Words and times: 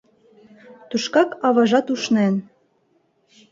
Тушкак 0.89 1.29
аважат 1.47 1.87
ушнен. 1.93 2.35